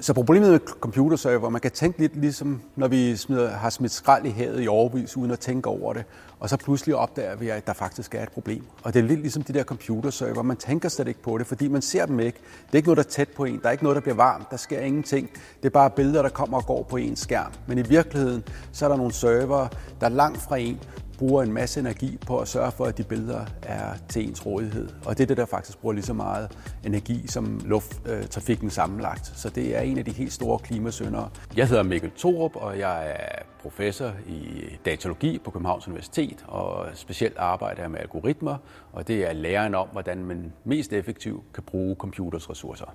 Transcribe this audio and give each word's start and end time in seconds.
Så 0.00 0.12
problemet 0.12 0.50
med 0.50 0.60
computerserver, 0.80 1.48
man 1.48 1.60
kan 1.60 1.70
tænke 1.70 1.98
lidt 1.98 2.16
ligesom, 2.16 2.60
når 2.76 2.88
vi 2.88 3.16
smider, 3.16 3.50
har 3.50 3.70
smidt 3.70 3.92
skrald 3.92 4.26
i 4.26 4.30
havet 4.30 4.62
i 4.62 4.68
overvis, 4.68 5.16
uden 5.16 5.30
at 5.30 5.38
tænke 5.38 5.68
over 5.68 5.92
det, 5.92 6.04
og 6.40 6.48
så 6.48 6.56
pludselig 6.56 6.96
opdager 6.96 7.36
vi, 7.36 7.48
at 7.48 7.66
der 7.66 7.72
faktisk 7.72 8.14
er 8.14 8.22
et 8.22 8.28
problem. 8.28 8.64
Og 8.82 8.94
det 8.94 9.00
er 9.00 9.04
lidt 9.04 9.20
ligesom 9.20 9.42
de 9.42 9.52
der 9.52 9.64
computerserver, 9.64 10.42
man 10.42 10.56
tænker 10.56 10.88
slet 10.88 11.08
ikke 11.08 11.22
på 11.22 11.38
det, 11.38 11.46
fordi 11.46 11.68
man 11.68 11.82
ser 11.82 12.06
dem 12.06 12.20
ikke. 12.20 12.38
Det 12.66 12.72
er 12.72 12.76
ikke 12.76 12.88
noget, 12.88 12.96
der 12.96 13.02
er 13.02 13.08
tæt 13.08 13.28
på 13.28 13.44
en, 13.44 13.60
der 13.62 13.68
er 13.68 13.72
ikke 13.72 13.84
noget, 13.84 13.96
der 13.96 14.02
bliver 14.02 14.16
varmt, 14.16 14.50
der 14.50 14.56
sker 14.56 14.80
ingenting. 14.80 15.30
Det 15.62 15.66
er 15.66 15.70
bare 15.70 15.90
billeder, 15.90 16.22
der 16.22 16.28
kommer 16.28 16.58
og 16.58 16.66
går 16.66 16.82
på 16.82 16.96
en 16.96 17.16
skærm. 17.16 17.52
Men 17.66 17.78
i 17.78 17.82
virkeligheden, 17.82 18.44
så 18.72 18.84
er 18.84 18.88
der 18.88 18.96
nogle 18.96 19.12
server, 19.12 19.68
der 20.00 20.06
er 20.06 20.10
langt 20.10 20.42
fra 20.42 20.56
en, 20.56 20.80
bruger 21.18 21.42
en 21.42 21.52
masse 21.52 21.80
energi 21.80 22.18
på 22.26 22.38
at 22.38 22.48
sørge 22.48 22.72
for, 22.72 22.84
at 22.84 22.98
de 22.98 23.02
billeder 23.02 23.44
er 23.62 23.94
til 24.08 24.28
ens 24.28 24.46
rådighed. 24.46 24.88
Og 25.04 25.18
det 25.18 25.24
er 25.24 25.26
det, 25.26 25.36
der 25.36 25.46
faktisk 25.46 25.78
bruger 25.78 25.92
lige 25.92 26.04
så 26.04 26.12
meget 26.12 26.58
energi 26.84 27.26
som 27.26 27.60
lufttrafikken 27.64 28.70
sammenlagt. 28.70 29.26
Så 29.26 29.48
det 29.48 29.76
er 29.76 29.80
en 29.80 29.98
af 29.98 30.04
de 30.04 30.10
helt 30.10 30.32
store 30.32 30.58
klimasyndere. 30.58 31.30
Jeg 31.56 31.68
hedder 31.68 31.82
Mikkel 31.82 32.10
Torup, 32.10 32.56
og 32.56 32.78
jeg 32.78 33.10
er 33.10 33.42
professor 33.62 34.12
i 34.26 34.64
datalogi 34.84 35.38
på 35.44 35.50
Københavns 35.50 35.88
Universitet, 35.88 36.44
og 36.48 36.86
specielt 36.94 37.36
arbejder 37.38 37.82
jeg 37.82 37.90
med 37.90 38.00
algoritmer, 38.00 38.56
og 38.92 39.08
det 39.08 39.28
er 39.28 39.32
læren 39.32 39.74
om, 39.74 39.88
hvordan 39.92 40.24
man 40.24 40.52
mest 40.64 40.92
effektivt 40.92 41.52
kan 41.54 41.62
bruge 41.62 41.96
computers 41.96 42.50
ressourcer. 42.50 42.94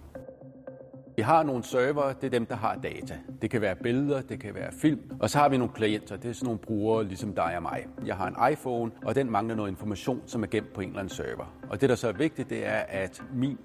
Vi 1.19 1.23
har 1.23 1.43
nogle 1.43 1.63
server, 1.63 2.13
det 2.13 2.23
er 2.23 2.29
dem, 2.29 2.45
der 2.45 2.55
har 2.55 2.75
data. 2.75 3.19
Det 3.41 3.49
kan 3.49 3.61
være 3.61 3.75
billeder, 3.75 4.21
det 4.21 4.39
kan 4.39 4.55
være 4.55 4.71
film. 4.81 4.99
Og 5.19 5.29
så 5.29 5.37
har 5.37 5.49
vi 5.49 5.57
nogle 5.57 5.73
klienter, 5.73 6.17
det 6.17 6.29
er 6.29 6.33
sådan 6.33 6.45
nogle 6.45 6.59
brugere 6.59 7.03
ligesom 7.03 7.35
dig 7.35 7.55
og 7.55 7.61
mig. 7.61 7.85
Jeg 8.05 8.15
har 8.15 8.27
en 8.27 8.53
iPhone, 8.53 8.91
og 9.05 9.15
den 9.15 9.31
mangler 9.31 9.55
noget 9.55 9.69
information, 9.69 10.21
som 10.25 10.43
er 10.43 10.47
gemt 10.47 10.73
på 10.73 10.81
en 10.81 10.87
eller 10.87 10.99
anden 10.99 11.15
server. 11.15 11.53
Og 11.69 11.81
det, 11.81 11.89
der 11.89 11.95
så 11.95 12.07
er 12.07 12.11
vigtigt, 12.11 12.49
det 12.49 12.65
er, 12.65 12.77
at 12.87 13.23
min 13.33 13.57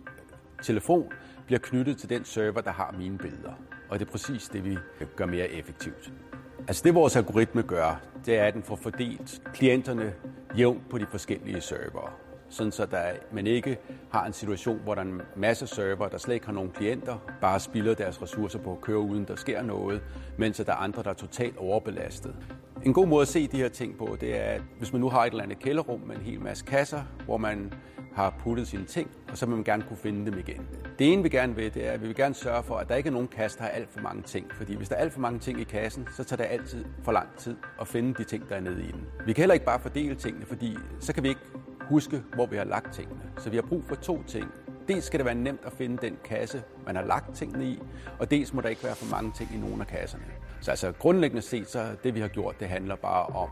telefon 0.62 1.12
bliver 1.46 1.58
knyttet 1.58 1.98
til 1.98 2.08
den 2.08 2.24
server, 2.24 2.60
der 2.60 2.72
har 2.72 2.94
mine 2.98 3.18
billeder. 3.18 3.52
Og 3.88 3.98
det 3.98 4.06
er 4.06 4.10
præcis 4.10 4.48
det, 4.48 4.64
vi 4.64 4.78
gør 5.16 5.26
mere 5.26 5.48
effektivt. 5.48 6.12
Altså 6.68 6.82
det, 6.84 6.94
vores 6.94 7.16
algoritme 7.16 7.62
gør, 7.62 8.00
det 8.26 8.38
er, 8.38 8.44
at 8.44 8.54
den 8.54 8.62
får 8.62 8.76
fordelt 8.76 9.42
klienterne 9.54 10.12
jævnt 10.58 10.88
på 10.90 10.98
de 10.98 11.06
forskellige 11.06 11.60
servere 11.60 12.10
sådan 12.54 12.72
så 12.72 12.86
der, 12.86 13.12
man 13.32 13.46
ikke 13.46 13.78
har 14.10 14.26
en 14.26 14.32
situation, 14.32 14.80
hvor 14.84 14.94
der 14.94 15.02
er 15.02 15.06
en 15.06 15.22
masse 15.36 15.66
server, 15.66 16.08
der 16.08 16.18
slet 16.18 16.34
ikke 16.34 16.46
har 16.46 16.52
nogen 16.52 16.70
klienter, 16.70 17.18
bare 17.40 17.60
spilder 17.60 17.94
deres 17.94 18.22
ressourcer 18.22 18.58
på 18.58 18.72
at 18.72 18.80
køre 18.80 18.98
uden 18.98 19.24
der 19.24 19.36
sker 19.36 19.62
noget, 19.62 20.02
mens 20.38 20.56
der 20.56 20.72
er 20.72 20.76
andre, 20.76 21.02
der 21.02 21.10
er 21.10 21.14
totalt 21.14 21.56
overbelastet. 21.56 22.34
En 22.84 22.92
god 22.92 23.06
måde 23.06 23.22
at 23.22 23.28
se 23.28 23.46
de 23.46 23.56
her 23.56 23.68
ting 23.68 23.98
på, 23.98 24.16
det 24.20 24.36
er, 24.36 24.44
at 24.44 24.62
hvis 24.78 24.92
man 24.92 25.00
nu 25.00 25.08
har 25.08 25.24
et 25.24 25.30
eller 25.30 25.42
andet 25.42 25.58
kælderrum 25.58 26.00
med 26.00 26.16
en 26.16 26.22
hel 26.22 26.40
masse 26.40 26.64
kasser, 26.64 27.02
hvor 27.24 27.36
man 27.36 27.72
har 28.14 28.34
puttet 28.38 28.68
sine 28.68 28.84
ting, 28.84 29.10
og 29.30 29.38
så 29.38 29.46
vil 29.46 29.54
man 29.54 29.64
gerne 29.64 29.84
kunne 29.88 29.96
finde 29.96 30.30
dem 30.30 30.38
igen. 30.38 30.66
Det 30.98 31.12
ene, 31.12 31.22
vi 31.22 31.28
gerne 31.28 31.54
vil, 31.54 31.74
det 31.74 31.86
er, 31.88 31.92
at 31.92 32.02
vi 32.02 32.06
vil 32.06 32.16
gerne 32.16 32.34
sørge 32.34 32.62
for, 32.62 32.76
at 32.76 32.88
der 32.88 32.94
ikke 32.94 33.06
er 33.08 33.12
nogen 33.12 33.28
kasse, 33.28 33.58
der 33.58 33.64
har 33.64 33.70
alt 33.70 33.90
for 33.90 34.00
mange 34.00 34.22
ting. 34.22 34.46
Fordi 34.52 34.74
hvis 34.74 34.88
der 34.88 34.96
er 34.96 35.00
alt 35.00 35.12
for 35.12 35.20
mange 35.20 35.38
ting 35.38 35.60
i 35.60 35.64
kassen, 35.64 36.08
så 36.16 36.24
tager 36.24 36.42
det 36.42 36.52
altid 36.52 36.84
for 37.02 37.12
lang 37.12 37.28
tid 37.38 37.56
at 37.80 37.88
finde 37.88 38.14
de 38.14 38.24
ting, 38.24 38.48
der 38.48 38.56
er 38.56 38.60
nede 38.60 38.82
i 38.82 38.92
den. 38.92 39.06
Vi 39.26 39.32
kan 39.32 39.42
heller 39.42 39.54
ikke 39.54 39.66
bare 39.66 39.80
fordele 39.80 40.14
tingene, 40.14 40.46
fordi 40.46 40.76
så 41.00 41.14
kan 41.14 41.22
vi 41.22 41.28
ikke 41.28 41.40
huske, 41.88 42.22
hvor 42.34 42.46
vi 42.46 42.56
har 42.56 42.64
lagt 42.64 42.94
tingene. 42.94 43.20
Så 43.38 43.50
vi 43.50 43.56
har 43.56 43.62
brug 43.62 43.84
for 43.84 43.94
to 43.94 44.22
ting. 44.22 44.50
Dels 44.88 45.04
skal 45.04 45.18
det 45.18 45.26
være 45.26 45.34
nemt 45.34 45.60
at 45.66 45.72
finde 45.72 45.96
den 45.96 46.16
kasse, 46.24 46.62
man 46.86 46.96
har 46.96 47.04
lagt 47.04 47.34
tingene 47.34 47.64
i, 47.64 47.82
og 48.18 48.30
dels 48.30 48.52
må 48.52 48.60
der 48.60 48.68
ikke 48.68 48.84
være 48.84 48.94
for 48.94 49.16
mange 49.16 49.32
ting 49.32 49.50
i 49.54 49.58
nogle 49.58 49.80
af 49.80 49.86
kasserne. 49.86 50.24
Så 50.60 50.70
altså 50.70 50.92
grundlæggende 50.92 51.42
set, 51.42 51.70
så 51.70 51.86
det 52.04 52.14
vi 52.14 52.20
har 52.20 52.28
gjort, 52.28 52.60
det 52.60 52.68
handler 52.68 52.96
bare 52.96 53.26
om 53.26 53.48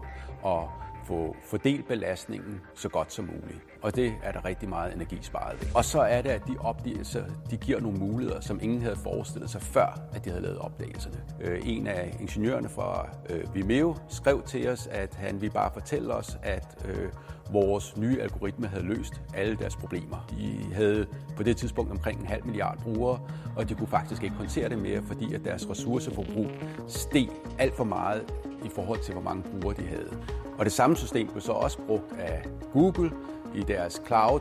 at 0.47 0.69
få 1.05 1.37
fordelt 1.45 1.89
belastningen 1.89 2.61
så 2.75 2.89
godt 2.89 3.13
som 3.13 3.25
muligt. 3.25 3.61
Og 3.83 3.97
det 3.97 4.15
er 4.23 4.33
der 4.33 4.45
rigtig 4.45 4.69
meget 4.69 4.95
energi 4.95 5.19
sparet 5.23 5.61
ved. 5.61 5.69
Og 5.75 5.85
så 5.85 6.01
er 6.01 6.23
det, 6.23 6.31
at 6.31 6.43
de 6.49 6.57
opdagelser 6.61 7.25
de 7.51 7.57
giver 7.57 7.81
nogle 7.81 7.99
muligheder, 7.99 8.41
som 8.41 8.59
ingen 8.63 8.83
havde 8.83 8.97
forestillet 8.97 9.51
sig 9.51 9.63
før, 9.63 10.01
at 10.15 10.25
de 10.25 10.31
havde 10.31 10.43
lavet 10.43 10.59
opdagelserne. 10.59 11.17
Øh, 11.41 11.61
en 11.65 11.87
af 11.87 12.17
ingeniørerne 12.21 12.69
fra 12.69 13.09
øh, 13.31 13.55
Vimeo 13.55 13.97
skrev 14.09 14.43
til 14.43 14.69
os, 14.69 14.87
at 14.87 15.15
han 15.15 15.41
ville 15.41 15.53
bare 15.53 15.71
fortælle 15.73 16.15
os, 16.15 16.39
at 16.43 16.87
øh, 16.89 17.09
vores 17.53 17.97
nye 17.97 18.21
algoritme 18.21 18.67
havde 18.67 18.85
løst 18.85 19.21
alle 19.35 19.57
deres 19.57 19.77
problemer. 19.77 20.27
De 20.31 20.75
havde 20.75 21.07
på 21.37 21.43
det 21.43 21.57
tidspunkt 21.57 21.91
omkring 21.91 22.21
en 22.21 22.27
halv 22.27 22.47
milliard 22.47 22.79
brugere, 22.83 23.21
og 23.57 23.69
de 23.69 23.75
kunne 23.75 23.89
faktisk 23.89 24.23
ikke 24.23 24.37
håndtere 24.37 24.69
det 24.69 24.79
mere, 24.79 25.03
fordi 25.03 25.35
at 25.35 25.45
deres 25.45 25.71
ressourceforbrug 25.71 26.47
steg 26.89 27.29
alt 27.59 27.77
for 27.77 27.85
meget 27.85 28.33
i 28.65 28.69
forhold 28.75 29.01
til, 29.01 29.13
hvor 29.13 29.23
mange 29.23 29.43
brugere 29.43 29.77
de 29.77 29.87
havde. 29.87 30.17
Og 30.59 30.65
det 30.65 30.73
samme 30.73 30.97
system 30.97 31.29
blev 31.29 31.41
så 31.41 31.53
også 31.53 31.79
brugt 31.87 32.13
af 32.19 32.43
Google 32.73 33.11
i 33.55 33.61
deres 33.61 34.03
cloud, 34.07 34.41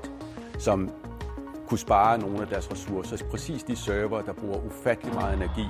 som 0.60 0.90
kunne 1.68 1.80
spare 1.80 2.18
nogle 2.18 2.42
af 2.42 2.48
deres 2.48 2.72
ressourcer. 2.72 3.26
Præcis 3.32 3.64
de 3.64 3.76
server, 3.76 4.22
der 4.22 4.34
bruger 4.34 4.66
ufattelig 4.66 5.14
meget 5.14 5.34
energi. 5.34 5.66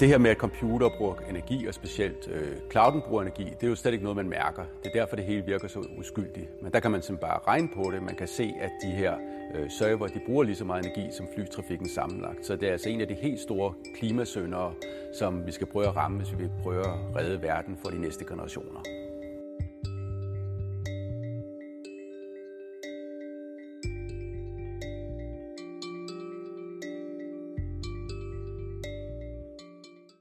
Det 0.00 0.08
her 0.08 0.18
med, 0.18 0.30
at 0.30 0.36
computer 0.36 0.88
bruger 0.98 1.14
energi, 1.30 1.66
og 1.66 1.74
specielt 1.74 2.28
øh, 2.32 2.56
clouden 2.70 3.02
bruger 3.08 3.22
energi, 3.22 3.44
det 3.44 3.62
er 3.62 3.68
jo 3.68 3.74
slet 3.74 3.92
ikke 3.92 4.04
noget, 4.04 4.16
man 4.16 4.28
mærker. 4.28 4.62
Det 4.82 4.90
er 4.94 5.00
derfor, 5.00 5.16
det 5.16 5.24
hele 5.24 5.44
virker 5.46 5.68
så 5.68 5.84
uskyldigt. 5.98 6.62
Men 6.62 6.72
der 6.72 6.80
kan 6.80 6.90
man 6.90 7.02
simpelthen 7.02 7.28
bare 7.28 7.40
regne 7.46 7.68
på 7.74 7.90
det. 7.90 8.02
Man 8.02 8.14
kan 8.14 8.28
se, 8.28 8.52
at 8.60 8.70
de 8.82 8.90
her 8.90 9.14
øh, 9.54 9.70
server, 9.70 10.06
de 10.06 10.20
bruger 10.26 10.44
lige 10.44 10.56
så 10.56 10.64
meget 10.64 10.84
energi 10.84 11.12
som 11.16 11.26
flytrafikken 11.34 11.88
sammenlagt. 11.88 12.46
Så 12.46 12.56
det 12.56 12.68
er 12.68 12.72
altså 12.72 12.88
en 12.88 13.00
af 13.00 13.08
de 13.08 13.14
helt 13.14 13.40
store 13.40 13.72
klimasøndere, 13.98 14.72
som 15.18 15.46
vi 15.46 15.52
skal 15.52 15.66
prøve 15.66 15.86
at 15.86 15.96
ramme, 15.96 16.18
hvis 16.18 16.32
vi 16.32 16.36
vil 16.36 16.50
prøve 16.62 16.80
at 16.80 17.16
redde 17.16 17.42
verden 17.42 17.78
for 17.82 17.90
de 17.90 18.00
næste 18.00 18.24
generationer. 18.24 18.80